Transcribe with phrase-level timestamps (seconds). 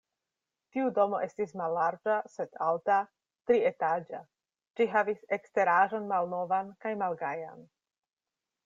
[0.75, 2.95] Tiu domo estis mallarĝa, sed alta,
[3.51, 4.23] trietaĝa,
[4.81, 7.67] ĝi havis eksteraĵon malnovan kaj malgajan.